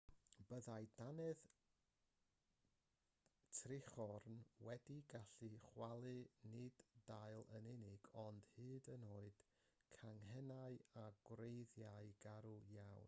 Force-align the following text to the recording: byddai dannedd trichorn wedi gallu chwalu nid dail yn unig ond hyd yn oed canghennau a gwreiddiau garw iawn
byddai 0.49 0.85
dannedd 0.99 1.41
trichorn 3.57 4.39
wedi 4.69 4.95
gallu 5.13 5.49
chwalu 5.67 6.13
nid 6.55 6.81
dail 7.11 7.45
yn 7.59 7.69
unig 7.75 8.09
ond 8.23 8.49
hyd 8.55 8.89
yn 8.95 9.07
oed 9.11 9.43
canghennau 9.99 10.81
a 11.03 11.05
gwreiddiau 11.29 12.13
garw 12.27 12.57
iawn 12.61 12.97